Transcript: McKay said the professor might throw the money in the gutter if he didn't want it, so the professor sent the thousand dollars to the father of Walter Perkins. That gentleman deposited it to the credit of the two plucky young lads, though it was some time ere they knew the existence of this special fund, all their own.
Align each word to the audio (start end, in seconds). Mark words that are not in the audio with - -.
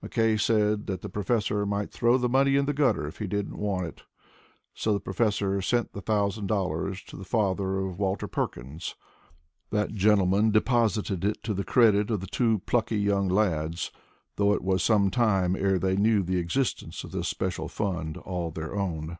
McKay 0.00 0.40
said 0.40 0.86
the 0.86 1.08
professor 1.08 1.66
might 1.66 1.90
throw 1.90 2.16
the 2.16 2.28
money 2.28 2.54
in 2.54 2.66
the 2.66 2.72
gutter 2.72 3.04
if 3.08 3.18
he 3.18 3.26
didn't 3.26 3.58
want 3.58 3.84
it, 3.84 4.02
so 4.72 4.92
the 4.92 5.00
professor 5.00 5.60
sent 5.60 5.92
the 5.92 6.00
thousand 6.00 6.46
dollars 6.46 7.02
to 7.02 7.16
the 7.16 7.24
father 7.24 7.80
of 7.80 7.98
Walter 7.98 8.28
Perkins. 8.28 8.94
That 9.70 9.92
gentleman 9.92 10.52
deposited 10.52 11.24
it 11.24 11.42
to 11.42 11.52
the 11.52 11.64
credit 11.64 12.10
of 12.12 12.20
the 12.20 12.28
two 12.28 12.60
plucky 12.60 13.00
young 13.00 13.26
lads, 13.28 13.90
though 14.36 14.52
it 14.54 14.62
was 14.62 14.84
some 14.84 15.10
time 15.10 15.56
ere 15.56 15.80
they 15.80 15.96
knew 15.96 16.22
the 16.22 16.38
existence 16.38 17.02
of 17.02 17.10
this 17.10 17.26
special 17.26 17.66
fund, 17.66 18.16
all 18.18 18.52
their 18.52 18.76
own. 18.76 19.18